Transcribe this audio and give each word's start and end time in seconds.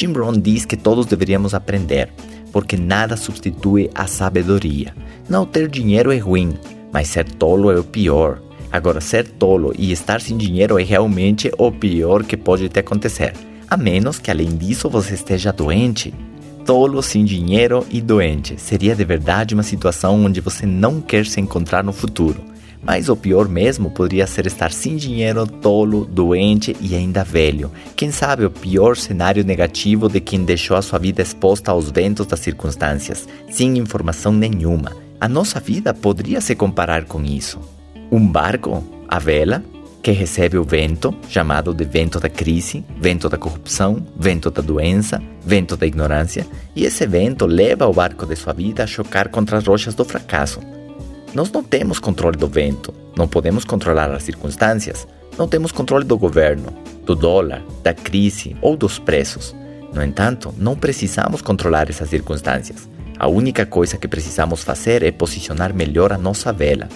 Jim 0.00 0.14
Rohn 0.14 0.40
diz 0.40 0.64
que 0.64 0.78
todos 0.78 1.04
deveríamos 1.04 1.52
aprender, 1.52 2.08
porque 2.50 2.74
nada 2.74 3.18
substitui 3.18 3.90
a 3.94 4.06
sabedoria. 4.06 4.94
Não 5.28 5.44
ter 5.44 5.68
dinheiro 5.68 6.10
é 6.10 6.16
ruim, 6.16 6.54
mas 6.90 7.08
ser 7.08 7.30
tolo 7.30 7.70
é 7.70 7.78
o 7.78 7.84
pior. 7.84 8.40
Agora, 8.72 8.98
ser 9.02 9.28
tolo 9.28 9.74
e 9.76 9.92
estar 9.92 10.22
sem 10.22 10.38
dinheiro 10.38 10.80
é 10.80 10.82
realmente 10.82 11.52
o 11.58 11.70
pior 11.70 12.24
que 12.24 12.34
pode 12.34 12.70
te 12.70 12.78
acontecer, 12.78 13.34
a 13.68 13.76
menos 13.76 14.18
que 14.18 14.30
além 14.30 14.56
disso 14.56 14.88
você 14.88 15.12
esteja 15.12 15.52
doente. 15.52 16.14
Tolo, 16.64 17.02
sem 17.02 17.22
dinheiro 17.22 17.86
e 17.90 18.00
doente 18.00 18.58
seria 18.58 18.96
de 18.96 19.04
verdade 19.04 19.52
uma 19.52 19.62
situação 19.62 20.24
onde 20.24 20.40
você 20.40 20.64
não 20.64 21.02
quer 21.02 21.26
se 21.26 21.42
encontrar 21.42 21.84
no 21.84 21.92
futuro. 21.92 22.49
Mas 22.82 23.08
o 23.08 23.16
pior 23.16 23.48
mesmo 23.48 23.90
poderia 23.90 24.26
ser 24.26 24.46
estar 24.46 24.72
sem 24.72 24.96
dinheiro, 24.96 25.46
tolo, 25.46 26.06
doente 26.06 26.76
e 26.80 26.94
ainda 26.94 27.22
velho. 27.22 27.70
Quem 27.94 28.10
sabe 28.10 28.44
o 28.44 28.50
pior 28.50 28.96
cenário 28.96 29.44
negativo 29.44 30.08
de 30.08 30.20
quem 30.20 30.44
deixou 30.44 30.76
a 30.76 30.82
sua 30.82 30.98
vida 30.98 31.20
exposta 31.20 31.70
aos 31.70 31.90
ventos 31.90 32.26
das 32.26 32.40
circunstâncias, 32.40 33.28
sem 33.50 33.76
informação 33.78 34.32
nenhuma. 34.32 34.96
A 35.20 35.28
nossa 35.28 35.60
vida 35.60 35.92
poderia 35.92 36.40
se 36.40 36.54
comparar 36.54 37.04
com 37.04 37.22
isso. 37.22 37.60
Um 38.10 38.26
barco, 38.26 38.82
a 39.06 39.18
vela, 39.18 39.62
que 40.02 40.10
recebe 40.12 40.56
o 40.56 40.64
vento, 40.64 41.14
chamado 41.28 41.74
de 41.74 41.84
vento 41.84 42.18
da 42.18 42.28
crise, 42.28 42.84
vento 42.98 43.28
da 43.28 43.36
corrupção, 43.36 44.02
vento 44.16 44.50
da 44.50 44.62
doença, 44.62 45.22
vento 45.44 45.76
da 45.76 45.86
ignorância, 45.86 46.46
e 46.74 46.84
esse 46.84 47.06
vento 47.06 47.44
leva 47.44 47.86
o 47.86 47.92
barco 47.92 48.24
de 48.24 48.34
sua 48.34 48.54
vida 48.54 48.82
a 48.82 48.86
chocar 48.86 49.28
contra 49.28 49.58
as 49.58 49.66
rochas 49.66 49.94
do 49.94 50.04
fracasso. 50.04 50.60
Nós 51.32 51.50
não 51.52 51.62
temos 51.62 52.00
controle 52.00 52.36
do 52.36 52.48
vento, 52.48 52.92
não 53.16 53.28
podemos 53.28 53.64
controlar 53.64 54.10
as 54.10 54.24
circunstâncias, 54.24 55.06
não 55.38 55.46
temos 55.46 55.70
controle 55.70 56.04
do 56.04 56.18
governo, 56.18 56.72
do 57.06 57.14
dólar, 57.14 57.62
da 57.84 57.94
crise 57.94 58.56
ou 58.60 58.76
dos 58.76 58.98
preços. 58.98 59.54
No 59.94 60.02
entanto, 60.02 60.52
não 60.58 60.76
precisamos 60.76 61.40
controlar 61.40 61.88
essas 61.88 62.10
circunstâncias. 62.10 62.88
A 63.16 63.28
única 63.28 63.64
coisa 63.64 63.96
que 63.96 64.08
precisamos 64.08 64.64
fazer 64.64 65.04
é 65.04 65.12
posicionar 65.12 65.72
melhor 65.72 66.12
a 66.12 66.18
nossa 66.18 66.52
vela. 66.52 66.88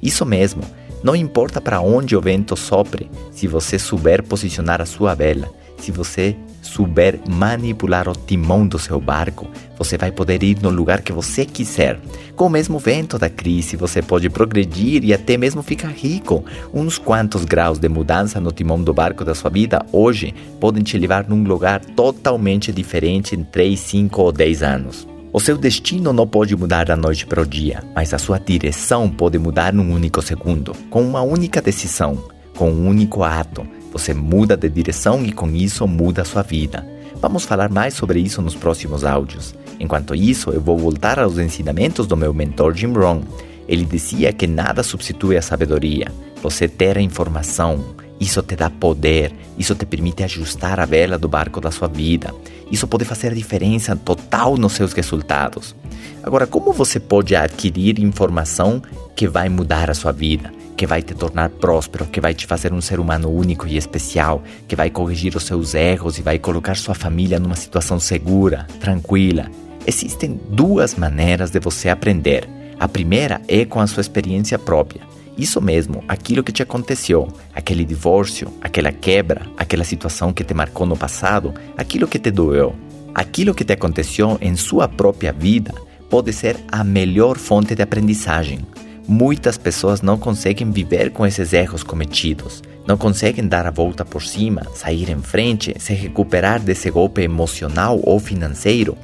Isso 0.00 0.24
mesmo, 0.24 0.62
não 1.02 1.16
importa 1.16 1.60
para 1.60 1.80
onde 1.80 2.14
o 2.14 2.20
vento 2.20 2.56
sopre, 2.56 3.10
se 3.32 3.46
você 3.46 3.78
souber 3.78 4.22
posicionar 4.22 4.80
a 4.80 4.86
sua 4.86 5.14
vela, 5.14 5.50
se 5.78 5.90
você 5.90 6.36
souber 6.60 7.18
manipular 7.28 8.08
o 8.08 8.12
timão 8.12 8.66
do 8.66 8.78
seu 8.78 9.00
barco, 9.00 9.48
você 9.78 9.96
vai 9.96 10.12
poder 10.12 10.42
ir 10.42 10.58
no 10.60 10.68
lugar 10.68 11.00
que 11.00 11.12
você 11.12 11.44
quiser. 11.46 11.98
Com 12.36 12.46
o 12.46 12.50
mesmo 12.50 12.78
vento 12.78 13.18
da 13.18 13.30
crise, 13.30 13.76
você 13.76 14.02
pode 14.02 14.28
progredir 14.28 15.04
e 15.04 15.14
até 15.14 15.36
mesmo 15.36 15.62
ficar 15.62 15.88
rico. 15.88 16.44
Uns 16.72 16.98
quantos 16.98 17.44
graus 17.44 17.78
de 17.78 17.88
mudança 17.88 18.40
no 18.40 18.52
timão 18.52 18.82
do 18.82 18.92
barco 18.92 19.24
da 19.24 19.34
sua 19.34 19.50
vida 19.50 19.84
hoje 19.90 20.34
podem 20.60 20.82
te 20.82 20.98
levar 20.98 21.26
num 21.28 21.42
lugar 21.42 21.80
totalmente 21.84 22.70
diferente 22.72 23.34
em 23.34 23.42
3, 23.42 23.80
5 23.80 24.22
ou 24.22 24.30
10 24.30 24.62
anos. 24.62 25.09
O 25.32 25.38
seu 25.38 25.56
destino 25.56 26.12
não 26.12 26.26
pode 26.26 26.56
mudar 26.56 26.86
da 26.86 26.96
noite 26.96 27.24
para 27.24 27.40
o 27.40 27.46
dia, 27.46 27.84
mas 27.94 28.12
a 28.12 28.18
sua 28.18 28.36
direção 28.36 29.08
pode 29.08 29.38
mudar 29.38 29.72
num 29.72 29.94
único 29.94 30.20
segundo, 30.20 30.72
com 30.90 31.02
uma 31.02 31.22
única 31.22 31.62
decisão, 31.62 32.24
com 32.56 32.68
um 32.68 32.88
único 32.88 33.22
ato. 33.22 33.64
Você 33.92 34.12
muda 34.12 34.56
de 34.56 34.68
direção 34.68 35.24
e 35.24 35.30
com 35.30 35.48
isso 35.50 35.86
muda 35.86 36.22
a 36.22 36.24
sua 36.24 36.42
vida. 36.42 36.84
Vamos 37.22 37.44
falar 37.44 37.70
mais 37.70 37.94
sobre 37.94 38.18
isso 38.18 38.42
nos 38.42 38.56
próximos 38.56 39.04
áudios. 39.04 39.54
Enquanto 39.78 40.16
isso, 40.16 40.50
eu 40.50 40.60
vou 40.60 40.76
voltar 40.76 41.20
aos 41.20 41.38
ensinamentos 41.38 42.08
do 42.08 42.16
meu 42.16 42.34
mentor 42.34 42.74
Jim 42.74 42.92
Rohn. 42.92 43.20
Ele 43.68 43.84
dizia 43.84 44.32
que 44.32 44.48
nada 44.48 44.82
substitui 44.82 45.36
a 45.36 45.42
sabedoria. 45.42 46.08
Você 46.42 46.66
ter 46.66 46.98
a 46.98 47.00
informação, 47.00 47.84
isso 48.20 48.42
te 48.42 48.54
dá 48.54 48.68
poder, 48.68 49.32
isso 49.56 49.74
te 49.74 49.86
permite 49.86 50.22
ajustar 50.22 50.78
a 50.78 50.84
vela 50.84 51.16
do 51.16 51.26
barco 51.26 51.58
da 51.58 51.70
sua 51.70 51.88
vida. 51.88 52.34
Isso 52.70 52.86
pode 52.86 53.06
fazer 53.06 53.28
a 53.28 53.34
diferença 53.34 53.96
total 53.96 54.58
nos 54.58 54.74
seus 54.74 54.92
resultados. 54.92 55.74
Agora, 56.22 56.46
como 56.46 56.72
você 56.72 57.00
pode 57.00 57.34
adquirir 57.34 57.98
informação 57.98 58.82
que 59.16 59.26
vai 59.26 59.48
mudar 59.48 59.90
a 59.90 59.94
sua 59.94 60.12
vida, 60.12 60.52
que 60.76 60.86
vai 60.86 61.02
te 61.02 61.14
tornar 61.14 61.48
próspero, 61.48 62.06
que 62.06 62.20
vai 62.20 62.34
te 62.34 62.46
fazer 62.46 62.72
um 62.72 62.80
ser 62.80 63.00
humano 63.00 63.30
único 63.30 63.66
e 63.66 63.76
especial, 63.76 64.42
que 64.68 64.76
vai 64.76 64.90
corrigir 64.90 65.34
os 65.34 65.44
seus 65.44 65.74
erros 65.74 66.18
e 66.18 66.22
vai 66.22 66.38
colocar 66.38 66.76
sua 66.76 66.94
família 66.94 67.40
numa 67.40 67.56
situação 67.56 67.98
segura, 67.98 68.66
tranquila? 68.78 69.50
Existem 69.86 70.38
duas 70.50 70.94
maneiras 70.94 71.50
de 71.50 71.58
você 71.58 71.88
aprender. 71.88 72.48
A 72.78 72.86
primeira 72.86 73.40
é 73.48 73.64
com 73.64 73.80
a 73.80 73.86
sua 73.86 74.02
experiência 74.02 74.58
própria. 74.58 75.02
Isso 75.36 75.60
mesmo, 75.60 76.04
aquilo 76.08 76.42
que 76.42 76.52
te 76.52 76.62
aconteceu, 76.62 77.28
aquele 77.54 77.84
divórcio, 77.84 78.52
aquela 78.60 78.92
quebra, 78.92 79.42
aquela 79.56 79.84
situação 79.84 80.32
que 80.32 80.44
te 80.44 80.52
marcou 80.52 80.86
no 80.86 80.96
passado, 80.96 81.54
aquilo 81.76 82.08
que 82.08 82.18
te 82.18 82.30
doeu, 82.30 82.74
aquilo 83.14 83.54
que 83.54 83.64
te 83.64 83.72
aconteceu 83.72 84.36
em 84.40 84.56
sua 84.56 84.88
própria 84.88 85.32
vida 85.32 85.72
pode 86.10 86.32
ser 86.32 86.56
a 86.70 86.82
melhor 86.82 87.38
fonte 87.38 87.74
de 87.74 87.82
aprendizagem. 87.82 88.60
Muitas 89.06 89.56
pessoas 89.56 90.02
não 90.02 90.18
conseguem 90.18 90.70
viver 90.70 91.10
com 91.10 91.26
esses 91.26 91.52
erros 91.52 91.82
cometidos, 91.82 92.62
não 92.86 92.96
conseguem 92.96 93.46
dar 93.46 93.66
a 93.66 93.70
volta 93.70 94.04
por 94.04 94.22
cima, 94.22 94.62
sair 94.74 95.10
em 95.10 95.22
frente, 95.22 95.74
se 95.78 95.94
recuperar 95.94 96.60
desse 96.60 96.90
golpe 96.90 97.22
emocional 97.22 98.00
ou 98.04 98.18
financeiro. 98.18 98.96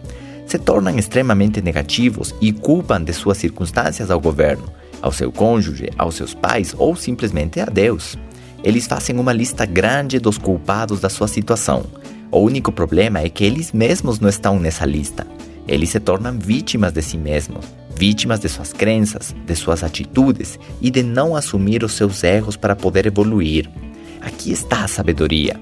Se 0.46 0.58
tornam 0.58 0.96
extremamente 0.96 1.60
negativos 1.60 2.34
e 2.40 2.52
culpam 2.52 3.02
de 3.02 3.12
suas 3.12 3.38
circunstâncias 3.38 4.10
ao 4.10 4.20
governo 4.20 4.70
ao 5.02 5.12
seu 5.12 5.30
cônjuge, 5.30 5.90
aos 5.96 6.14
seus 6.14 6.34
pais 6.34 6.74
ou 6.76 6.96
simplesmente 6.96 7.60
a 7.60 7.66
Deus. 7.66 8.16
Eles 8.62 8.86
fazem 8.86 9.18
uma 9.18 9.32
lista 9.32 9.64
grande 9.64 10.18
dos 10.18 10.38
culpados 10.38 11.00
da 11.00 11.08
sua 11.08 11.28
situação. 11.28 11.84
O 12.30 12.38
único 12.38 12.72
problema 12.72 13.20
é 13.20 13.28
que 13.28 13.44
eles 13.44 13.72
mesmos 13.72 14.18
não 14.18 14.28
estão 14.28 14.58
nessa 14.58 14.84
lista. 14.84 15.26
Eles 15.68 15.90
se 15.90 16.00
tornam 16.00 16.38
vítimas 16.38 16.92
de 16.92 17.02
si 17.02 17.16
mesmos, 17.16 17.64
vítimas 17.96 18.40
de 18.40 18.48
suas 18.48 18.72
crenças, 18.72 19.34
de 19.46 19.54
suas 19.54 19.82
atitudes 19.82 20.58
e 20.80 20.90
de 20.90 21.02
não 21.02 21.34
assumir 21.34 21.82
os 21.84 21.92
seus 21.92 22.22
erros 22.22 22.56
para 22.56 22.76
poder 22.76 23.06
evoluir. 23.06 23.70
Aqui 24.20 24.50
está 24.52 24.84
a 24.84 24.88
sabedoria. 24.88 25.60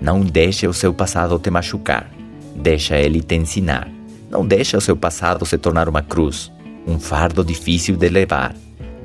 Não 0.00 0.20
deixe 0.20 0.66
o 0.66 0.72
seu 0.72 0.92
passado 0.92 1.38
te 1.38 1.50
machucar. 1.50 2.10
Deixa 2.54 2.96
ele 2.98 3.20
te 3.20 3.34
ensinar. 3.34 3.88
Não 4.30 4.46
deixe 4.46 4.76
o 4.76 4.80
seu 4.80 4.96
passado 4.96 5.46
se 5.46 5.56
tornar 5.56 5.88
uma 5.88 6.02
cruz, 6.02 6.50
um 6.86 6.98
fardo 6.98 7.44
difícil 7.44 7.96
de 7.96 8.08
levar. 8.08 8.54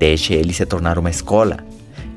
Deixe 0.02 0.34
ele 0.34 0.52
se 0.52 0.66
tornar 0.66 0.98
uma 0.98 1.12
escola. 1.12 1.60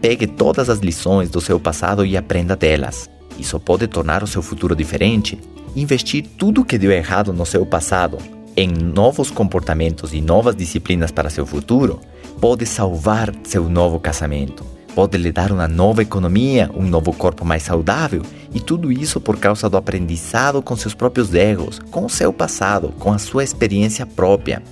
Pegue 0.01 0.27
todas 0.27 0.71
as 0.71 0.79
lições 0.79 1.29
do 1.29 1.39
seu 1.39 1.61
passado 1.61 2.07
e 2.07 2.17
aprenda 2.17 2.57
delas. 2.57 3.11
Isso 3.39 3.61
pode 3.61 3.87
tornar 3.87 4.23
o 4.23 4.27
seu 4.27 4.41
futuro 4.41 4.75
diferente. 4.75 5.39
Investir 5.77 6.25
tudo 6.39 6.63
o 6.63 6.65
que 6.65 6.79
deu 6.79 6.91
errado 6.91 7.31
no 7.31 7.45
seu 7.45 7.67
passado 7.67 8.17
em 8.57 8.69
novos 8.69 9.31
comportamentos 9.31 10.15
e 10.15 10.21
novas 10.21 10.55
disciplinas 10.55 11.11
para 11.11 11.29
seu 11.29 11.45
futuro 11.45 12.01
pode 12.41 12.65
salvar 12.65 13.35
seu 13.43 13.69
novo 13.69 13.99
casamento. 13.99 14.65
Pode 14.95 15.19
lhe 15.19 15.33
dar 15.33 15.51
uma 15.51 15.67
nova 15.67 16.03
economia, 16.03 16.71
um 16.73 16.85
novo 16.85 17.13
corpo 17.13 17.45
mais 17.45 17.65
saudável, 17.65 18.23
e 18.55 18.61
tudo 18.61 18.93
isso 18.93 19.21
por 19.21 19.37
causa 19.39 19.69
do 19.69 19.77
aprendizado 19.77 20.63
com 20.63 20.77
seus 20.77 20.95
próprios 20.95 21.35
erros, 21.35 21.81
com 21.91 22.09
seu 22.09 22.33
passado, 22.33 22.95
com 23.01 23.13
a 23.13 23.19
sua 23.19 23.43
experiência 23.43 24.07
própria. 24.07 24.63